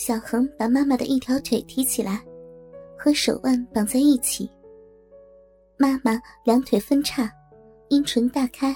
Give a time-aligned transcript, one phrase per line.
[0.00, 2.24] 小恒把妈妈的一条腿提起来，
[2.96, 4.50] 和手腕绑在一起。
[5.76, 7.30] 妈妈两腿分叉，
[7.90, 8.74] 阴唇大开，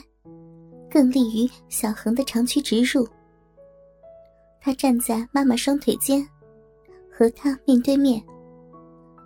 [0.91, 3.09] 更利于小恒的长驱直入。
[4.61, 6.29] 他站在妈妈双腿间，
[7.11, 8.23] 和她面对面，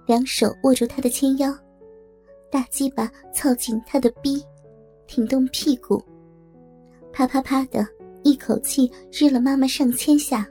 [0.07, 1.53] 两手握住她的纤腰，
[2.49, 4.41] 大鸡巴凑近她的逼，
[5.09, 6.01] 挺动屁股，
[7.13, 7.85] 啪啪啪的
[8.23, 10.49] 一口气日了妈妈上千下。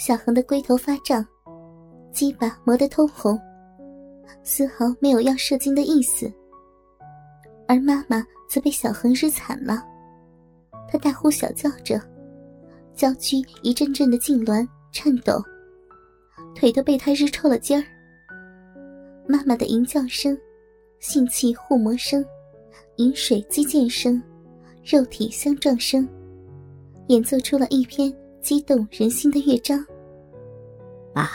[0.00, 1.22] 小恒的龟头发胀，
[2.10, 3.38] 鸡巴磨得通红，
[4.42, 6.32] 丝毫没有要射精的意思。
[7.68, 9.84] 而妈妈则被小恒日惨了，
[10.88, 12.00] 她大呼小叫着，
[12.94, 15.38] 娇躯一阵阵的痉挛颤抖，
[16.54, 17.84] 腿都被他日抽了筋儿。
[19.28, 20.34] 妈妈的吟叫声、
[20.98, 22.24] 性器互磨声、
[22.96, 24.20] 饮水击剑声、
[24.82, 26.08] 肉体相撞声，
[27.08, 28.10] 演奏出了一篇。
[28.42, 29.84] 激动人心的乐章。
[31.14, 31.28] 妈，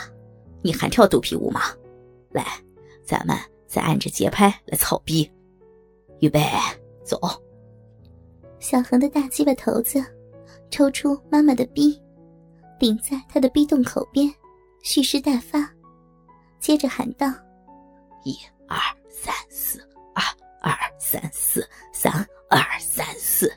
[0.62, 1.62] 你还跳肚皮舞吗？
[2.32, 2.46] 来，
[3.04, 5.30] 咱们再按着节拍来操逼。
[6.20, 6.42] 预备，
[7.04, 7.20] 走。
[8.60, 10.04] 小恒的大鸡巴头子
[10.72, 12.02] 抽出妈妈的逼，
[12.80, 14.34] 顶在他的逼洞口边，
[14.82, 15.70] 蓄势待发。
[16.60, 17.28] 接着喊道
[18.26, 18.36] ：“一
[18.68, 18.78] 二
[19.10, 19.80] 三四，
[20.14, 20.24] 二
[20.62, 22.12] 二三四，三
[22.50, 23.52] 二三四。”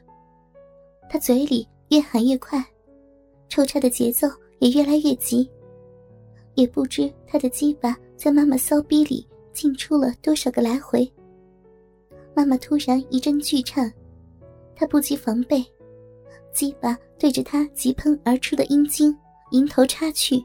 [1.08, 2.62] 他嘴里越喊越快。
[3.48, 4.28] 抽插的节奏
[4.58, 5.50] 也越来越急，
[6.58, 11.08] 也不知他的鸡巴在妈妈骚逼里进出了多少个来回。
[12.34, 13.92] 妈妈突然一阵剧颤，
[14.74, 15.64] 她不及防备，
[16.52, 19.16] 鸡巴对着她急喷而出的阴茎
[19.52, 20.44] 迎头插去，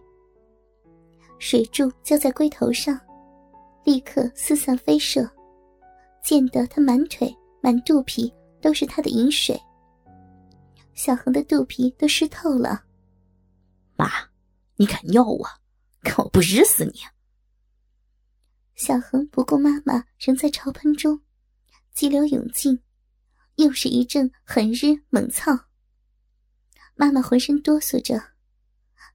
[1.39, 2.99] 水柱浇在龟头上，
[3.83, 5.27] 立刻四散飞射，
[6.21, 9.59] 溅得她满腿满肚皮都是她的饮水。
[10.93, 12.83] 小恒的肚皮都湿透了。
[13.95, 14.07] 妈，
[14.75, 15.43] 你敢要我，
[16.03, 16.99] 看我不日死你！
[18.75, 21.21] 小恒不顾妈妈仍在潮喷中，
[21.93, 22.83] 激流勇进，
[23.55, 25.67] 又是一阵狠日猛操。
[26.95, 28.21] 妈妈浑身哆嗦着，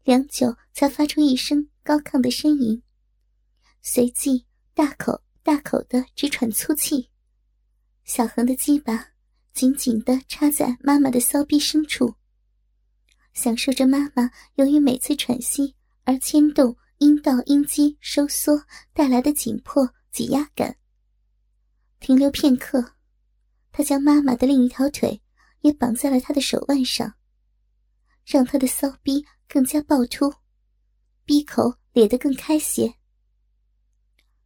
[0.02, 2.82] 良久才发出一声高亢的呻吟，
[3.82, 7.10] 随即大口大口的直喘粗气。
[8.04, 9.10] 小恒的鸡巴
[9.52, 12.14] 紧紧的插在妈妈的骚逼深处。
[13.34, 20.76] 享受着妈妈由于每次喘息而牵动阴道阴肌收缩带来的紧迫挤压感。
[22.00, 22.94] 停留片刻，
[23.72, 25.20] 他将妈妈的另一条腿
[25.60, 27.14] 也绑在了他的手腕上，
[28.24, 30.32] 让他的骚逼更加暴突，
[31.24, 32.94] 逼口咧得更开些。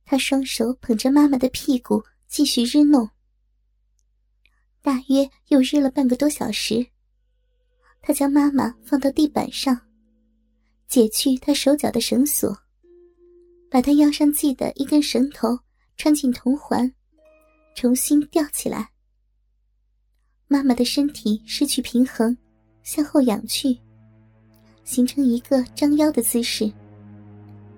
[0.04, 3.08] 他双手捧着妈妈的屁股继续日弄，
[4.80, 6.86] 大约又日了半个多小时。
[8.00, 9.91] 他将妈妈放到地板上，
[10.92, 12.54] 解去他手脚的绳索，
[13.70, 15.58] 把他腰上系的一根绳头
[15.96, 16.92] 穿进铜环，
[17.74, 18.90] 重新吊起来。
[20.48, 22.36] 妈妈的身体失去平衡，
[22.82, 23.74] 向后仰去，
[24.84, 26.70] 形成一个张腰的姿势，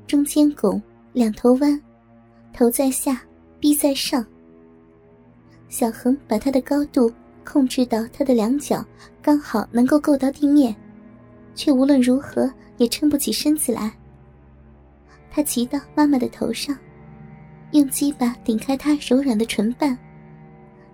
[0.08, 0.82] 中间拱，
[1.12, 1.80] 两头弯，
[2.52, 3.24] 头在下，
[3.60, 4.26] 臂在上。
[5.68, 7.14] 小恒把他的高度。
[7.44, 8.82] 控制到他的两脚
[9.20, 10.74] 刚好能够够到地面，
[11.54, 13.92] 却无论如何也撑不起身子来。
[15.30, 16.76] 他骑到妈妈的头上，
[17.72, 19.96] 用鸡巴顶开她柔软的唇瓣，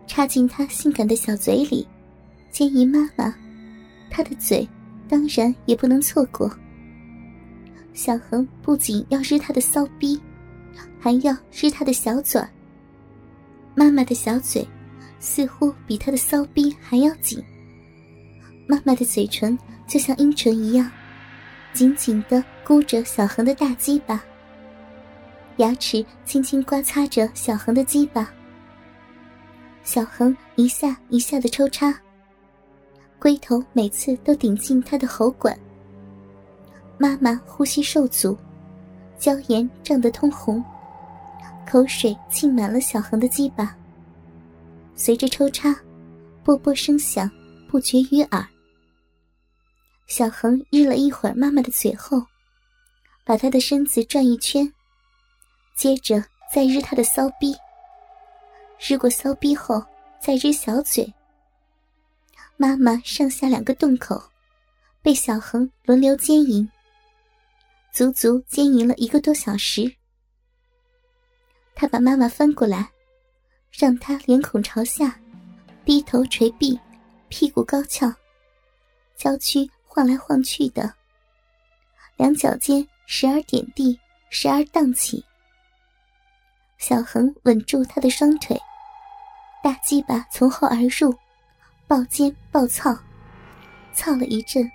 [0.06, 1.86] 插进她性感的小嘴里，
[2.50, 3.34] 奸淫妈妈。
[4.10, 4.68] 他的嘴
[5.08, 6.50] 当然也不能错过。
[7.92, 10.20] 小恒不仅要日他的骚逼，
[10.98, 12.42] 还要日他的小嘴。
[13.74, 14.66] 妈妈的小嘴。
[15.22, 17.44] 似乎比他的骚逼还要紧。
[18.70, 20.88] 妈妈的嘴唇就像阴唇一样，
[21.72, 24.22] 紧紧的箍着小恒的大鸡巴。
[25.56, 28.32] 牙齿轻轻刮擦着小恒的鸡巴。
[29.82, 31.92] 小恒一下一下的抽插，
[33.18, 35.58] 龟头每次都顶进他的喉管。
[36.96, 38.38] 妈妈呼吸受阻，
[39.18, 40.62] 娇颜涨得通红，
[41.68, 43.76] 口水浸满了小恒的鸡巴。
[44.94, 45.74] 随着抽插，
[46.44, 47.28] 啵啵声响
[47.68, 48.46] 不绝于耳。
[50.10, 52.20] 小恒日了一会儿妈妈的嘴后，
[53.24, 54.70] 把她的身子转一圈，
[55.76, 56.20] 接着
[56.52, 57.56] 再日她的骚逼。
[58.80, 59.80] 日过骚逼后，
[60.20, 61.14] 再日小嘴。
[62.56, 64.20] 妈妈上下两个洞口，
[65.00, 66.68] 被小恒轮流奸淫，
[67.92, 69.94] 足足奸淫了一个多小时。
[71.76, 72.90] 他把妈妈翻过来。
[73.72, 75.16] 让她脸孔朝下，
[75.84, 76.76] 低头垂臂，
[77.28, 78.12] 屁股高翘，
[79.14, 80.90] 娇躯晃来晃去的。
[82.16, 84.00] 两脚尖时而点地，
[84.30, 85.22] 时而荡起。
[86.78, 88.58] 小恒稳住他的双腿，
[89.62, 91.14] 大鸡巴从后而入，
[91.86, 92.98] 抱肩抱操，
[93.92, 94.66] 操了一阵，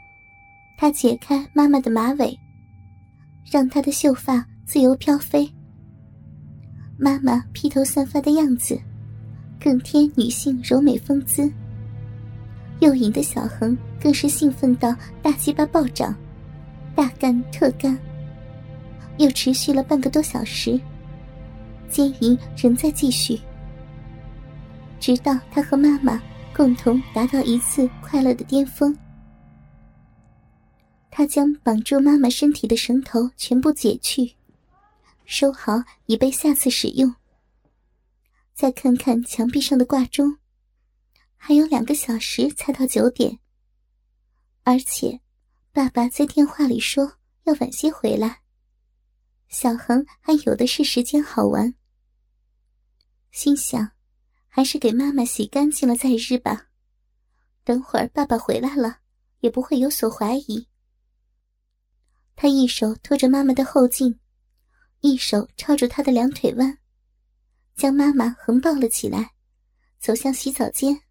[0.77, 2.39] 他解开妈妈的马尾，
[3.51, 5.51] 让她的秀发自由飘飞。
[7.00, 8.80] 妈妈披头散发的样子，
[9.60, 11.51] 更添女性柔美风姿。
[12.80, 16.16] 诱引的小恒更是兴奋到大鸡巴暴涨，
[16.95, 17.98] 大干特干。
[19.18, 20.80] 又持续了半个多小时，
[21.89, 23.39] 奸淫仍在继续，
[25.00, 26.22] 直到他和妈妈
[26.54, 28.95] 共同达到一次快乐的巅峰。
[31.10, 34.33] 他将绑住妈妈身体的绳头全部解去，
[35.24, 37.16] 收好以备下次使用。
[38.54, 40.38] 再看看墙壁上的挂钟。
[41.38, 43.40] 还有两个小时才到九点，
[44.64, 45.22] 而且，
[45.72, 48.42] 爸爸在电话里说要晚些回来。
[49.48, 51.76] 小恒还有的是时间好玩，
[53.32, 53.92] 心想，
[54.48, 56.68] 还是给妈妈洗干净了再日吧。
[57.64, 59.00] 等会儿爸爸回来了，
[59.40, 60.68] 也不会有所怀疑。
[62.36, 64.20] 他一手托着妈妈的后颈，
[65.02, 66.80] 一手抄住她的两腿弯，
[67.76, 69.36] 将妈妈横抱了起来，
[70.00, 71.05] 走向洗澡间。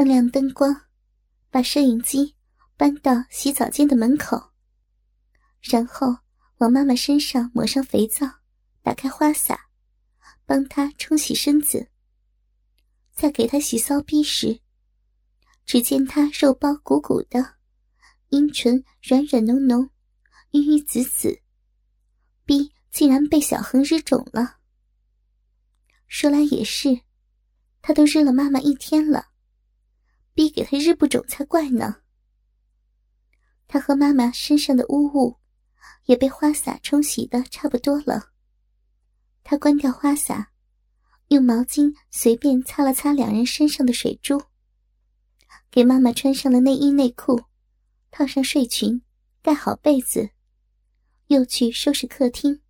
[0.00, 0.86] 摁亮灯光，
[1.50, 2.34] 把摄影机
[2.74, 4.52] 搬到洗澡间的门口，
[5.60, 6.16] 然后
[6.56, 8.26] 往妈妈身上抹上肥皂，
[8.80, 9.68] 打开花洒，
[10.46, 11.90] 帮她冲洗身子。
[13.12, 14.62] 在给她洗骚逼时，
[15.66, 17.56] 只见她肉包鼓鼓的，
[18.30, 19.90] 阴唇软软浓浓，
[20.52, 21.42] 玉玉紫紫，
[22.46, 24.60] 逼竟然被小恒日肿了。
[26.06, 27.02] 说来也是，
[27.82, 29.26] 他都日了妈妈一天了。
[30.40, 31.96] 逼给他日不肿才怪呢。
[33.68, 35.36] 他和妈妈身上的污物
[36.06, 38.30] 也被花洒冲洗的差不多了。
[39.44, 40.50] 他关掉花洒，
[41.28, 44.40] 用毛巾随便擦了擦两人身上的水珠，
[45.70, 47.42] 给妈妈穿上了内衣内裤，
[48.10, 49.02] 套上睡裙，
[49.42, 50.30] 盖好被子，
[51.26, 52.62] 又去收拾客厅，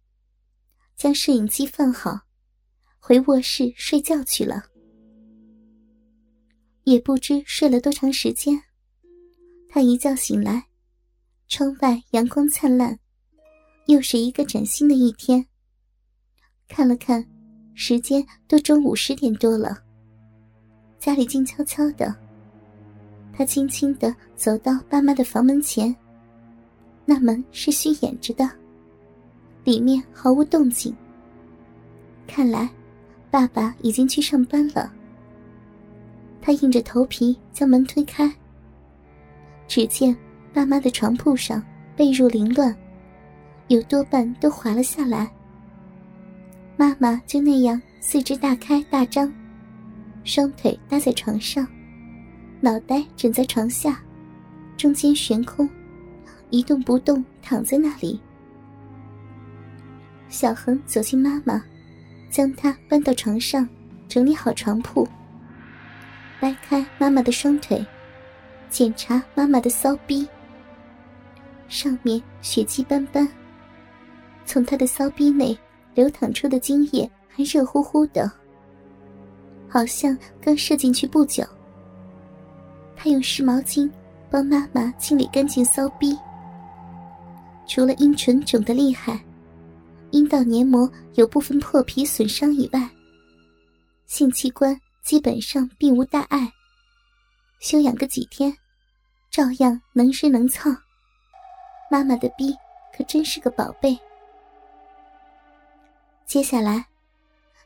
[0.97, 2.23] 将摄影机放好，
[2.99, 4.70] 回卧室睡觉去了。
[6.85, 8.61] 也不知睡了多长时间，
[9.69, 10.65] 他一觉醒来，
[11.49, 12.99] 窗外阳光灿烂，
[13.87, 15.45] 又是一个崭新的一天。
[16.69, 17.25] 看了看，
[17.75, 19.83] 时间都中午十点多了。
[20.99, 22.15] 家里静悄悄的，
[23.33, 25.95] 他轻轻的走到爸妈的房门前，
[27.05, 28.51] 那门是虚掩着的，
[29.65, 30.95] 里面毫无动静。
[32.27, 32.71] 看来，
[33.31, 34.93] 爸爸已经去上班了。
[36.43, 38.33] 他硬着头皮将门推开，
[39.69, 40.17] 只见
[40.53, 41.63] 爸妈的床铺上
[41.95, 42.75] 被褥凌乱，
[43.69, 45.31] 有多半都滑了下来。
[46.77, 49.33] 妈妈就那样四肢大开大张，
[50.25, 51.67] 双腿搭在床上，
[52.61, 54.03] 脑袋枕在床下，
[54.79, 55.69] 中间悬空，
[56.49, 58.19] 一动不动躺在那里。
[60.31, 61.63] 小恒走进妈妈，
[62.31, 63.69] 将她搬到床上，
[64.09, 65.07] 整理好床铺。
[66.41, 67.85] 掰开妈妈的双腿，
[68.71, 70.27] 检查妈妈的骚逼，
[71.69, 73.29] 上面血迹斑斑。
[74.47, 75.57] 从她的骚逼内
[75.95, 78.31] 流淌出的精液还热乎乎的，
[79.69, 81.45] 好像刚射进去不久。
[82.97, 83.91] 他用湿毛巾
[84.31, 86.17] 帮妈妈清理干净骚逼，
[87.67, 89.21] 除了阴唇肿得厉害，
[90.11, 92.89] 阴道黏膜有部分破皮损伤以外，
[94.07, 94.79] 性器官。
[95.03, 96.53] 基本上并无大碍，
[97.59, 98.57] 休养个几天，
[99.31, 100.71] 照样能吃能操。
[101.91, 102.55] 妈妈的逼
[102.97, 103.99] 可真是个宝贝。
[106.27, 106.87] 接下来，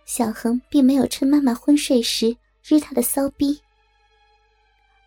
[0.07, 3.61] 小恒并没有趁妈妈昏睡时日她的骚逼。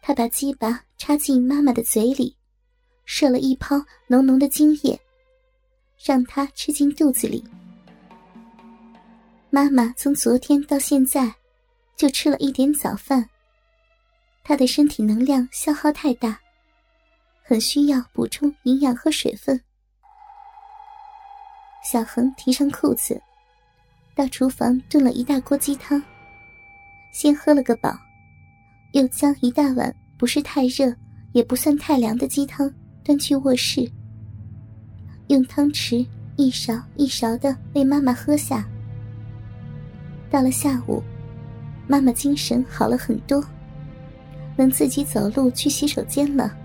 [0.02, 2.36] 他把鸡巴插进妈妈的嘴里，
[3.06, 3.76] 射了一泡
[4.08, 5.00] 浓浓的精液，
[5.98, 7.44] 让她吃进肚子里。
[9.50, 11.34] 妈妈从昨天到现在。
[11.98, 13.28] 就吃了一点早饭。
[14.44, 16.40] 他的身体能量消耗太大，
[17.44, 19.60] 很需要补充营养和水分。
[21.84, 23.20] 小恒提上裤子，
[24.16, 26.02] 到厨房炖了一大锅鸡汤，
[27.12, 27.98] 先喝了个饱，
[28.94, 30.96] 又将一大碗不是太热
[31.34, 32.72] 也不算太凉的鸡汤
[33.04, 33.90] 端去卧室，
[35.28, 38.66] 用汤匙一勺一勺的喂妈妈喝下。
[40.30, 41.04] 到了下午。
[41.88, 43.44] 妈妈精神好了很多，
[44.58, 46.56] 能自己走路去洗手间了。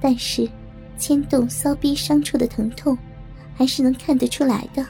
[0.00, 0.48] 但是，
[0.98, 2.96] 牵动骚逼伤处的疼痛，
[3.54, 4.84] 还是能看得出来的。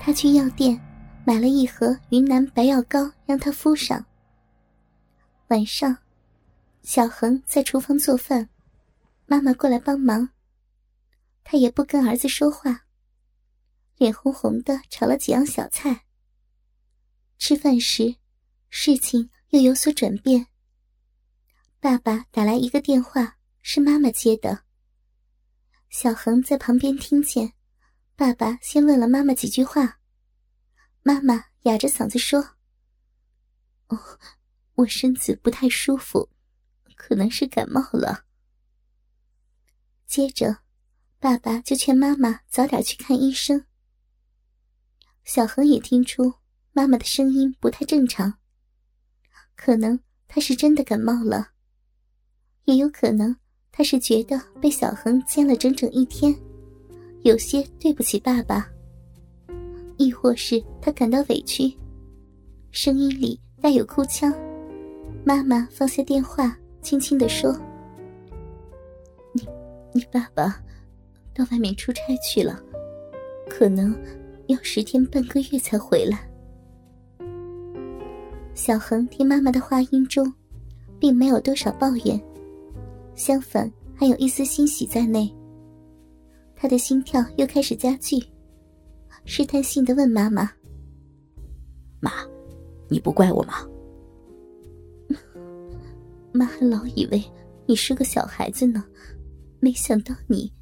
[0.00, 0.80] 他去药店
[1.24, 4.04] 买了一盒云南白药膏，让他敷上。
[5.48, 5.98] 晚上，
[6.82, 8.48] 小恒在厨房做饭，
[9.26, 10.30] 妈妈过来帮忙。
[11.44, 12.84] 他也不跟儿子说话，
[13.96, 16.02] 脸红红的炒了几样小菜。
[17.38, 18.16] 吃饭时，
[18.68, 20.48] 事情又有所转变。
[21.80, 24.64] 爸爸打来一个电话，是妈妈接的。
[25.88, 27.54] 小恒在旁边听见，
[28.14, 30.00] 爸爸先问了妈妈几句话。
[31.02, 32.56] 妈妈哑着嗓子说
[33.88, 34.18] ：“哦。”
[34.78, 36.30] 我身子不太舒服，
[36.94, 38.26] 可能是感冒了。
[40.06, 40.58] 接着，
[41.18, 43.66] 爸爸就劝妈妈早点去看医生。
[45.24, 46.32] 小恒也听出
[46.72, 48.32] 妈妈的声音不太正常，
[49.56, 49.98] 可能
[50.28, 51.48] 她是真的感冒了，
[52.64, 53.34] 也有可能
[53.72, 56.34] 她是觉得被小恒监了整整一天，
[57.22, 58.70] 有些对不起爸爸，
[59.96, 61.76] 亦或是她感到委屈，
[62.70, 64.32] 声音里带有哭腔。
[65.24, 67.52] 妈妈放下电话，轻轻的说
[69.34, 69.48] ：“你，
[69.92, 70.62] 你爸爸
[71.34, 72.62] 到外面出差去了，
[73.50, 73.98] 可能
[74.46, 76.26] 要十天半个月才回来。”
[78.58, 80.34] 小恒听妈妈的话音中，
[80.98, 82.20] 并没有多少抱怨，
[83.14, 85.32] 相反还有一丝欣喜在内。
[86.56, 88.20] 他的心跳又开始加剧，
[89.24, 90.50] 试探性的问妈妈
[92.02, 92.10] ：“妈，
[92.88, 93.64] 你不怪我吗？”
[96.34, 97.24] 妈还老以为
[97.64, 98.84] 你是个小孩子呢，
[99.60, 100.52] 没想到你。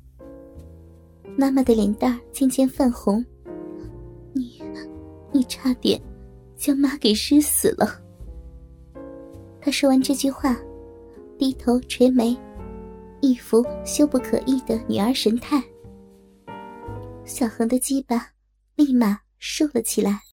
[1.34, 3.24] 妈妈的脸蛋渐渐泛红，
[4.34, 4.62] 你，
[5.32, 5.98] 你差点
[6.66, 8.02] 将妈给湿死了。
[9.60, 10.58] 他说完这句话，
[11.38, 12.36] 低头垂眉，
[13.20, 15.62] 一副羞不可抑的女儿神态。
[17.24, 18.32] 小恒的鸡巴
[18.74, 20.22] 立马竖了起来。